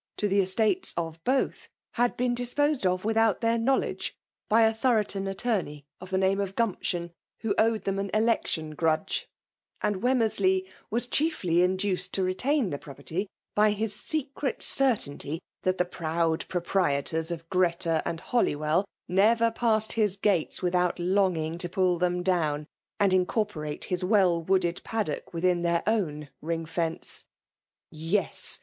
[0.17, 4.13] 79 to the estates of both> had been disposed of ivitboot their kaofwledge^
[4.49, 9.29] by a Thorolon atto Bey of the nameof Gumption, who owed them w ekeOon grudge;
[9.83, 15.85] and Wemmersley was chidly induced to retain the property by has 0eeret eertaiiity, that the
[15.85, 22.23] piood praprietots of Greta and Holywell never passed his gates without longing to puU them
[22.23, 22.65] down>
[22.99, 27.23] and incor porate his well wooded paddock within their own ring*fence
[27.93, 28.59] I Yes